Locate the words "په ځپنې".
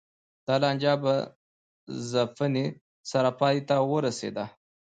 1.03-2.65